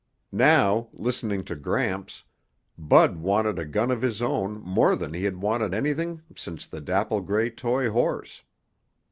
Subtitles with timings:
[0.31, 2.23] Now, listening to Gramps,
[2.75, 6.81] Bud wanted a gun of his own more than he had wanted anything since the
[6.81, 8.41] dapple gray toy horse.